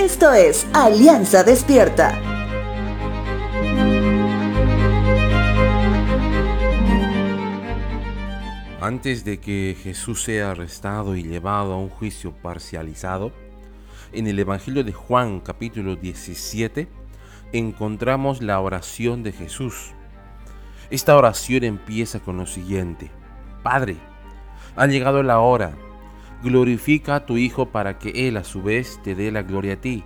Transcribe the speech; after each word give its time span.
Esto 0.00 0.32
es 0.32 0.66
Alianza 0.72 1.44
Despierta. 1.44 2.18
Antes 8.80 9.26
de 9.26 9.40
que 9.40 9.76
Jesús 9.82 10.22
sea 10.22 10.52
arrestado 10.52 11.16
y 11.16 11.24
llevado 11.24 11.74
a 11.74 11.76
un 11.76 11.90
juicio 11.90 12.32
parcializado, 12.32 13.30
en 14.12 14.26
el 14.26 14.38
Evangelio 14.38 14.84
de 14.84 14.94
Juan 14.94 15.38
capítulo 15.40 15.96
17 15.96 16.88
encontramos 17.52 18.40
la 18.40 18.58
oración 18.58 19.22
de 19.22 19.32
Jesús. 19.32 19.92
Esta 20.88 21.14
oración 21.14 21.64
empieza 21.64 22.20
con 22.20 22.38
lo 22.38 22.46
siguiente. 22.46 23.10
Padre, 23.62 23.98
ha 24.76 24.86
llegado 24.86 25.22
la 25.22 25.40
hora. 25.40 25.76
Glorifica 26.42 27.16
a 27.16 27.26
tu 27.26 27.36
Hijo 27.36 27.66
para 27.66 27.98
que 27.98 28.28
Él 28.28 28.36
a 28.36 28.44
su 28.44 28.62
vez 28.62 28.98
te 29.02 29.14
dé 29.14 29.30
la 29.30 29.42
gloria 29.42 29.74
a 29.74 29.80
ti, 29.80 30.04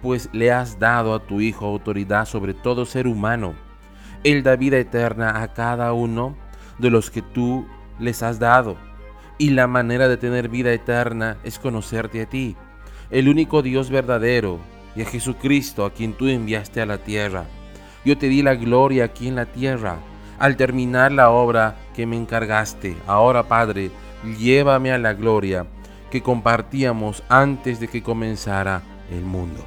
pues 0.00 0.30
le 0.32 0.50
has 0.50 0.78
dado 0.78 1.14
a 1.14 1.26
tu 1.26 1.40
Hijo 1.40 1.66
autoridad 1.66 2.24
sobre 2.24 2.54
todo 2.54 2.86
ser 2.86 3.06
humano. 3.06 3.54
Él 4.24 4.42
da 4.42 4.56
vida 4.56 4.78
eterna 4.78 5.42
a 5.42 5.52
cada 5.52 5.92
uno 5.92 6.36
de 6.78 6.90
los 6.90 7.10
que 7.10 7.22
tú 7.22 7.66
les 7.98 8.22
has 8.22 8.38
dado. 8.38 8.76
Y 9.36 9.50
la 9.50 9.66
manera 9.66 10.08
de 10.08 10.16
tener 10.16 10.48
vida 10.48 10.72
eterna 10.72 11.36
es 11.44 11.58
conocerte 11.58 12.22
a 12.22 12.26
ti, 12.26 12.56
el 13.10 13.28
único 13.28 13.62
Dios 13.62 13.90
verdadero, 13.90 14.58
y 14.96 15.02
a 15.02 15.04
Jesucristo 15.04 15.84
a 15.84 15.92
quien 15.92 16.14
tú 16.14 16.26
enviaste 16.28 16.80
a 16.80 16.86
la 16.86 16.98
tierra. 16.98 17.44
Yo 18.04 18.18
te 18.18 18.28
di 18.28 18.42
la 18.42 18.54
gloria 18.54 19.04
aquí 19.04 19.28
en 19.28 19.36
la 19.36 19.46
tierra, 19.46 19.98
al 20.38 20.56
terminar 20.56 21.12
la 21.12 21.30
obra 21.30 21.76
que 21.94 22.06
me 22.06 22.16
encargaste. 22.16 22.96
Ahora, 23.06 23.44
Padre, 23.44 23.90
llévame 24.38 24.92
a 24.92 24.98
la 24.98 25.14
gloria 25.14 25.66
que 26.10 26.22
compartíamos 26.22 27.22
antes 27.28 27.80
de 27.80 27.88
que 27.88 28.02
comenzara 28.02 28.82
el 29.10 29.22
mundo. 29.22 29.64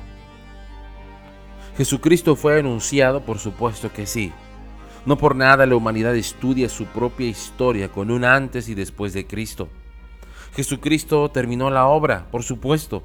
Jesucristo 1.77 2.35
fue 2.35 2.59
anunciado, 2.59 3.21
por 3.21 3.39
supuesto 3.39 3.91
que 3.91 4.05
sí. 4.05 4.31
No 5.05 5.17
por 5.17 5.35
nada 5.35 5.65
la 5.65 5.75
humanidad 5.75 6.15
estudia 6.15 6.69
su 6.69 6.85
propia 6.85 7.27
historia 7.27 7.91
con 7.91 8.11
un 8.11 8.23
antes 8.23 8.69
y 8.69 8.75
después 8.75 9.13
de 9.13 9.25
Cristo. 9.25 9.67
Jesucristo 10.53 11.29
terminó 11.31 11.69
la 11.71 11.87
obra, 11.87 12.27
por 12.29 12.43
supuesto. 12.43 13.03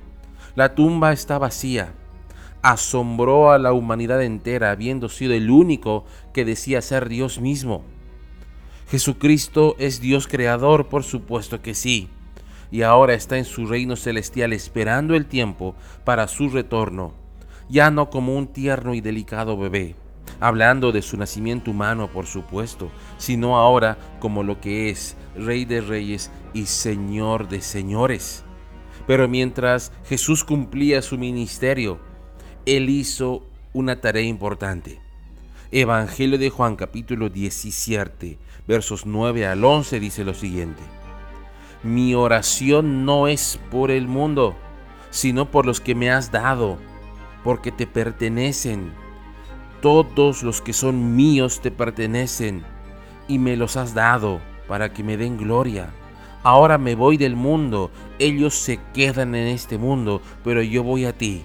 La 0.55 0.75
tumba 0.75 1.13
está 1.13 1.39
vacía. 1.39 1.95
Asombró 2.61 3.53
a 3.53 3.59
la 3.59 3.73
humanidad 3.73 4.23
entera, 4.23 4.73
habiendo 4.73 5.09
sido 5.09 5.33
el 5.33 5.51
único 5.51 6.05
que 6.35 6.45
decía 6.45 6.83
ser 6.83 7.09
Dios 7.09 7.41
mismo. 7.41 7.85
Jesucristo 8.89 9.75
es 9.81 10.01
Dios 10.01 10.29
creador, 10.29 10.87
por 10.87 11.03
supuesto 11.03 11.61
que 11.61 11.75
sí, 11.75 12.09
y 12.71 12.83
ahora 12.83 13.15
está 13.15 13.37
en 13.37 13.45
su 13.45 13.67
reino 13.67 13.97
celestial 13.97 14.53
esperando 14.53 15.17
el 15.17 15.27
tiempo 15.27 15.75
para 16.05 16.29
su 16.29 16.51
retorno, 16.51 17.13
ya 17.69 17.91
no 17.91 18.11
como 18.11 18.37
un 18.37 18.47
tierno 18.47 18.95
y 18.95 19.01
delicado 19.01 19.57
bebé, 19.57 19.97
hablando 20.39 20.93
de 20.93 21.03
su 21.03 21.17
nacimiento 21.17 21.73
humano, 21.73 22.13
por 22.13 22.27
supuesto, 22.27 22.93
sino 23.19 23.57
ahora 23.57 23.99
como 24.21 24.45
lo 24.45 24.61
que 24.61 24.91
es 24.91 25.17
Rey 25.35 25.65
de 25.65 25.81
Reyes 25.81 26.31
y 26.55 26.67
Señor 26.67 27.49
de 27.49 27.63
Señores. 27.63 28.45
Pero 29.09 29.27
mientras 29.27 29.93
Jesús 30.05 30.45
cumplía 30.45 31.03
su 31.03 31.19
ministerio, 31.19 31.99
Él 32.67 32.89
hizo 32.89 33.43
una 33.73 34.01
tarea 34.01 34.23
importante. 34.23 35.06
Evangelio 35.71 36.39
de 36.39 36.51
Juan 36.51 36.77
capítulo 36.77 37.29
17, 37.29 38.39
versos 38.67 39.07
9 39.07 39.47
al 39.47 39.65
11 39.65 40.01
dice 40.01 40.25
lo 40.25 40.35
siguiente. 40.35 40.83
Mi 41.83 42.15
oración 42.15 43.05
no 43.05 43.29
es 43.29 43.59
por 43.71 43.91
el 43.91 44.09
mundo, 44.09 44.55
sino 45.11 45.51
por 45.51 45.67
los 45.67 45.81
que 45.81 45.95
me 45.95 46.11
has 46.11 46.31
dado, 46.31 46.79
porque 47.43 47.73
te 47.73 47.87
pertenecen 47.87 48.93
todos 49.87 50.43
los 50.43 50.61
que 50.61 50.73
son 50.73 51.15
míos 51.15 51.61
te 51.61 51.71
pertenecen 51.71 52.65
y 53.29 53.39
me 53.39 53.57
los 53.57 53.77
has 53.77 53.95
dado 53.95 54.41
para 54.67 54.93
que 54.93 55.05
me 55.05 55.17
den 55.17 55.37
gloria. 55.37 55.91
Ahora 56.43 56.79
me 56.79 56.95
voy 56.95 57.17
del 57.17 57.37
mundo, 57.37 57.91
ellos 58.19 58.55
se 58.55 58.81
quedan 58.95 59.35
en 59.35 59.49
este 59.49 59.79
mundo, 59.79 60.23
pero 60.43 60.63
yo 60.63 60.83
voy 60.83 61.05
a 61.05 61.13
ti. 61.13 61.45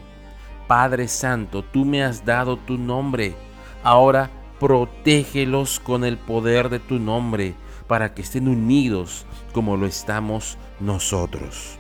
Padre 0.68 1.08
Santo, 1.08 1.64
tú 1.64 1.86
me 1.86 2.04
has 2.04 2.24
dado 2.26 2.58
tu 2.58 2.78
nombre. 2.78 3.36
Ahora 3.84 4.30
protégelos 4.60 5.80
con 5.80 6.04
el 6.04 6.18
poder 6.18 6.70
de 6.70 6.80
tu 6.80 7.00
nombre, 7.00 7.56
para 7.88 8.14
que 8.14 8.22
estén 8.22 8.48
unidos 8.48 9.26
como 9.54 9.76
lo 9.76 9.86
estamos 9.86 10.58
nosotros. 10.80 11.78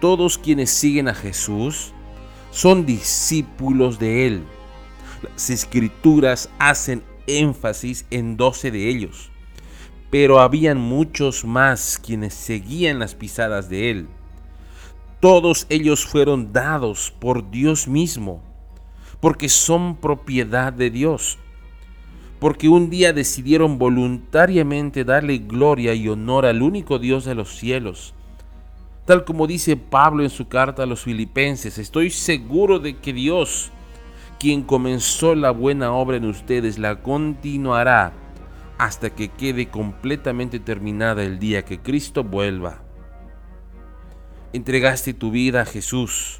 Todos 0.00 0.38
quienes 0.38 0.70
siguen 0.70 1.08
a 1.08 1.14
Jesús 1.14 1.92
son 2.50 2.86
discípulos 2.86 3.98
de 3.98 4.26
Él 4.26 4.44
las 5.22 5.50
escrituras 5.50 6.48
hacen 6.58 7.02
énfasis 7.26 8.06
en 8.10 8.36
doce 8.36 8.70
de 8.70 8.88
ellos, 8.88 9.30
pero 10.10 10.40
habían 10.40 10.78
muchos 10.78 11.44
más 11.44 12.00
quienes 12.02 12.34
seguían 12.34 12.98
las 12.98 13.14
pisadas 13.14 13.68
de 13.68 13.90
él. 13.90 14.08
Todos 15.20 15.66
ellos 15.68 16.06
fueron 16.06 16.52
dados 16.52 17.12
por 17.18 17.50
Dios 17.50 17.86
mismo, 17.86 18.42
porque 19.20 19.48
son 19.48 19.96
propiedad 19.96 20.72
de 20.72 20.90
Dios, 20.90 21.38
porque 22.38 22.68
un 22.68 22.88
día 22.88 23.12
decidieron 23.12 23.78
voluntariamente 23.78 25.04
darle 25.04 25.38
gloria 25.38 25.94
y 25.94 26.08
honor 26.08 26.46
al 26.46 26.62
único 26.62 26.98
Dios 26.98 27.26
de 27.26 27.34
los 27.34 27.54
cielos. 27.56 28.14
Tal 29.04 29.24
como 29.24 29.46
dice 29.46 29.76
Pablo 29.76 30.22
en 30.22 30.30
su 30.30 30.48
carta 30.48 30.84
a 30.84 30.86
los 30.86 31.02
filipenses, 31.02 31.78
estoy 31.78 32.10
seguro 32.10 32.78
de 32.78 32.96
que 32.96 33.12
Dios, 33.12 33.70
quien 34.38 34.62
comenzó 34.62 35.34
la 35.34 35.50
buena 35.50 35.92
obra 35.92 36.16
en 36.16 36.24
ustedes 36.24 36.78
la 36.78 37.02
continuará 37.02 38.12
hasta 38.78 39.10
que 39.10 39.28
quede 39.28 39.68
completamente 39.68 40.58
terminada 40.58 41.22
el 41.22 41.38
día 41.38 41.66
que 41.66 41.80
Cristo 41.80 42.24
vuelva. 42.24 42.82
Entregaste 44.54 45.12
tu 45.12 45.30
vida 45.30 45.62
a 45.62 45.66
Jesús 45.66 46.39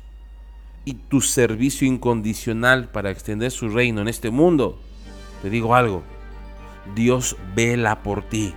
y 0.90 0.94
tu 0.94 1.20
servicio 1.20 1.86
incondicional 1.86 2.88
para 2.88 3.10
extender 3.10 3.50
su 3.50 3.68
reino 3.68 4.00
en 4.00 4.08
este 4.08 4.30
mundo. 4.30 4.80
Te 5.42 5.50
digo 5.50 5.74
algo, 5.74 6.02
Dios 6.94 7.36
vela 7.54 8.02
por 8.02 8.22
ti. 8.22 8.54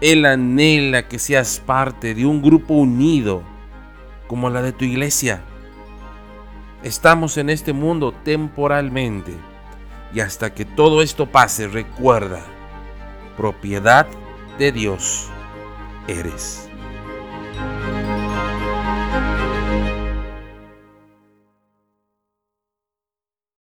Él 0.00 0.24
anhela 0.26 1.08
que 1.08 1.18
seas 1.18 1.62
parte 1.64 2.14
de 2.14 2.26
un 2.26 2.42
grupo 2.42 2.74
unido 2.74 3.42
como 4.26 4.50
la 4.50 4.62
de 4.62 4.72
tu 4.72 4.84
iglesia 4.84 5.44
Estamos 6.82 7.36
en 7.36 7.48
este 7.48 7.72
mundo 7.72 8.12
temporalmente 8.24 9.32
y 10.12 10.18
hasta 10.18 10.52
que 10.52 10.64
todo 10.64 11.00
esto 11.00 11.26
pase, 11.26 11.68
recuerda, 11.68 12.40
propiedad 13.36 14.08
de 14.58 14.72
Dios 14.72 15.28
eres. 16.08 16.68